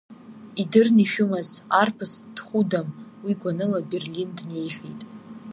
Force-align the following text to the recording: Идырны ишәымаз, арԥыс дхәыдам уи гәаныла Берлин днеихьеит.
Идырны 0.61 1.01
ишәымаз, 1.05 1.49
арԥыс 1.81 2.13
дхәыдам 2.35 2.87
уи 3.23 3.33
гәаныла 3.41 3.79
Берлин 3.89 4.29
днеихьеит. 4.37 5.01